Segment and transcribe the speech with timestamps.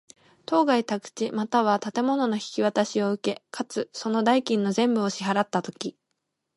[0.47, 5.95] 当該宅地又は建物の引渡しを受け、かつ、その代金の全部を支払つたとき。